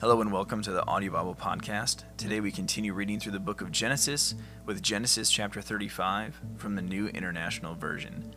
[0.00, 2.04] Hello and welcome to the Audio Bible Podcast.
[2.16, 4.34] Today we continue reading through the book of Genesis
[4.64, 8.34] with Genesis chapter 35 from the New International Version.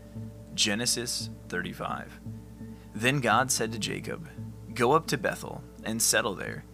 [0.55, 2.19] Genesis 35.
[2.93, 4.27] Then God said to Jacob,
[4.73, 6.65] Go up to Bethel and settle there,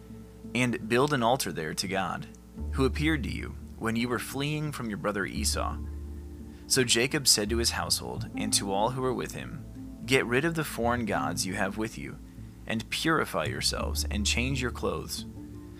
[0.56, 2.26] and build an altar there to God,
[2.72, 5.76] who appeared to you when you were fleeing from your brother Esau.
[6.66, 9.64] So Jacob said to his household and to all who were with him,
[10.04, 12.16] Get rid of the foreign gods you have with you
[12.66, 15.26] and purify yourselves, and change your clothes.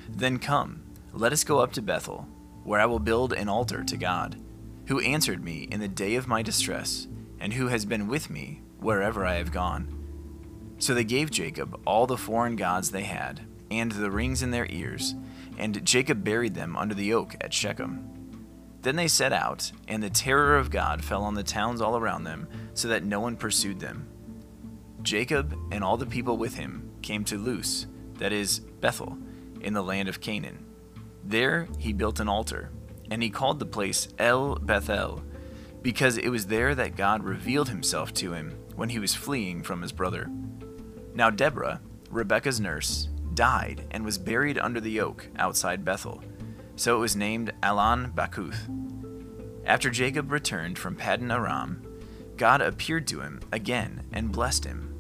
[0.09, 2.27] Then come, let us go up to Bethel,
[2.65, 4.37] where I will build an altar to God,
[4.87, 7.07] who answered me in the day of my distress,
[7.39, 9.97] and who has been with me wherever I have gone.
[10.79, 14.67] So they gave Jacob all the foreign gods they had, and the rings in their
[14.71, 15.15] ears,
[15.59, 18.07] and Jacob buried them under the oak at Shechem.
[18.83, 22.25] Then they set out, and the terror of God fell on the towns all around
[22.25, 24.09] them, so that no one pursued them.
[25.03, 27.87] Jacob and all the people with him came to Luz,
[28.19, 29.17] that is, Bethel,
[29.61, 30.67] in the land of Canaan.
[31.25, 32.71] There he built an altar,
[33.11, 35.23] and he called the place El Bethel,
[35.83, 39.83] because it was there that God revealed himself to him when he was fleeing from
[39.83, 40.31] his brother.
[41.15, 46.23] Now Deborah, Rebekah's nurse, died and was buried under the oak outside Bethel,
[46.77, 48.69] so it was named Allon Bakuth.
[49.65, 51.83] After Jacob returned from Paddan Aram,
[52.41, 54.99] God appeared to him again and blessed him.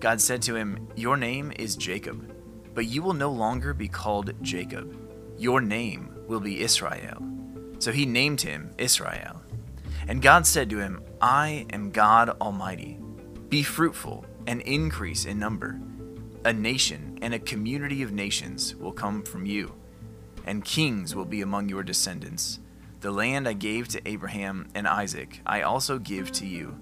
[0.00, 2.34] God said to him, Your name is Jacob,
[2.74, 4.98] but you will no longer be called Jacob.
[5.38, 7.22] Your name will be Israel.
[7.78, 9.40] So he named him Israel.
[10.08, 12.98] And God said to him, I am God Almighty.
[13.48, 15.80] Be fruitful and increase in number.
[16.44, 19.76] A nation and a community of nations will come from you,
[20.44, 22.58] and kings will be among your descendants.
[23.00, 26.76] The land I gave to Abraham and Isaac, I also give to you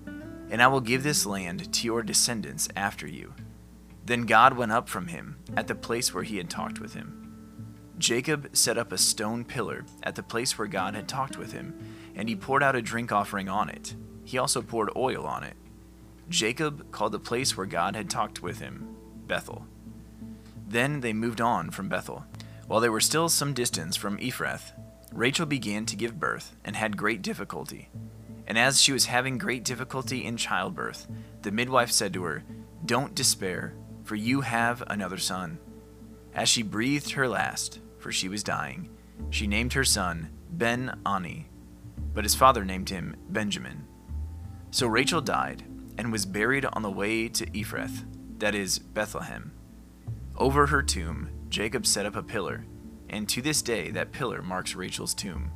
[0.50, 3.34] and I will give this land to your descendants after you.
[4.04, 7.14] Then God went up from him at the place where he had talked with him.
[7.98, 11.74] Jacob set up a stone pillar at the place where God had talked with him,
[12.14, 13.94] and he poured out a drink offering on it.
[14.24, 15.56] He also poured oil on it.
[16.28, 19.66] Jacob called the place where God had talked with him Bethel.
[20.66, 22.24] Then they moved on from Bethel.
[22.66, 24.72] While they were still some distance from Ephrath,
[25.12, 27.88] Rachel began to give birth and had great difficulty.
[28.46, 31.06] And as she was having great difficulty in childbirth,
[31.42, 32.44] the midwife said to her,
[32.84, 33.74] Don't despair,
[34.04, 35.58] for you have another son.
[36.34, 38.88] As she breathed her last, for she was dying,
[39.30, 41.48] she named her son Ben-Oni,
[42.14, 43.86] but his father named him Benjamin.
[44.70, 45.64] So Rachel died
[45.98, 48.04] and was buried on the way to Ephrath,
[48.38, 49.52] that is, Bethlehem.
[50.36, 52.64] Over her tomb, Jacob set up a pillar,
[53.10, 55.50] and to this day that pillar marks Rachel's tomb.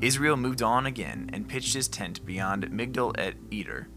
[0.00, 3.88] Israel moved on again and pitched his tent beyond Migdal et Eder.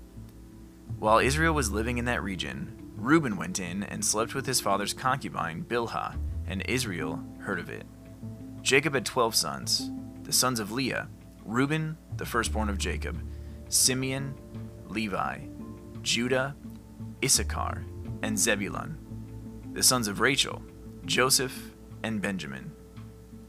[1.00, 4.94] While Israel was living in that region, Reuben went in and slept with his father's
[4.94, 6.18] concubine Bilhah,
[6.48, 7.86] and Israel heard of it.
[8.62, 9.92] Jacob had twelve sons,
[10.24, 11.08] the sons of Leah,
[11.46, 13.22] Reuben, the firstborn of Jacob,
[13.70, 14.34] Simeon,
[14.88, 15.40] Levi,
[16.02, 16.56] Judah,
[17.24, 17.84] Issachar,
[18.24, 18.98] and Zebulun.
[19.74, 20.62] The sons of Rachel,
[21.06, 21.74] Joseph,
[22.04, 22.72] and Benjamin.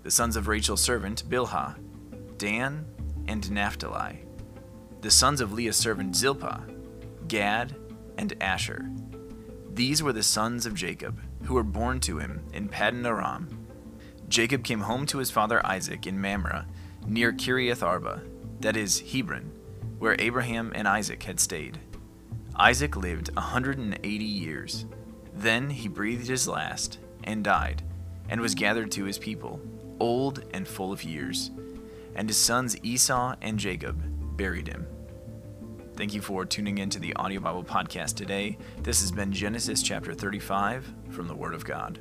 [0.03, 1.76] The sons of Rachel's servant Bilhah,
[2.38, 2.86] Dan,
[3.26, 4.25] and Naphtali.
[5.00, 6.64] The sons of Leah's servant Zilpah,
[7.28, 7.76] Gad,
[8.16, 8.91] and Asher.
[9.72, 13.66] These were the sons of Jacob, who were born to him in Paddan Aram.
[14.28, 16.66] Jacob came home to his father Isaac in Mamre,
[17.06, 18.22] near Kiriath Arba,
[18.60, 19.53] that is, Hebron,
[19.98, 21.78] where Abraham and Isaac had stayed.
[22.56, 24.84] Isaac lived a 180 years.
[25.32, 27.82] Then he breathed his last and died,
[28.28, 29.60] and was gathered to his people,
[30.00, 31.50] old and full of years
[32.18, 34.02] and his sons Esau and Jacob
[34.36, 34.86] buried him.
[35.94, 38.58] Thank you for tuning in to the Audio Bible Podcast today.
[38.82, 42.00] This has been Genesis chapter 35 from the Word of God.